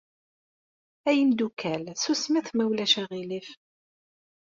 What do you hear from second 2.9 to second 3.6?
aɣilif.